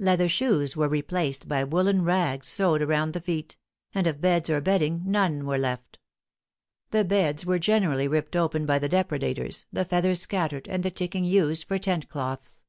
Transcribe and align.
Leather 0.00 0.28
shoes 0.28 0.76
were 0.76 0.88
replaced 0.88 1.46
by 1.46 1.62
woollen 1.62 2.02
rags 2.02 2.48
sewed 2.48 2.82
round 2.82 3.12
the 3.12 3.20
feet; 3.20 3.56
and 3.94 4.08
of 4.08 4.20
beds 4.20 4.50
or 4.50 4.60
bedding 4.60 5.04
none 5.06 5.46
were 5.46 5.56
left. 5.56 6.00
The 6.90 7.04
beds 7.04 7.46
were 7.46 7.60
generally 7.60 8.08
ripped 8.08 8.34
open 8.34 8.66
by 8.66 8.80
the 8.80 8.88
depredators, 8.88 9.66
the 9.72 9.84
feathers 9.84 10.20
scattered, 10.20 10.66
and 10.66 10.82
the 10.82 10.90
ticking 10.90 11.22
used 11.24 11.62
for 11.62 11.78
tent 11.78 12.08
cloths. 12.08 12.64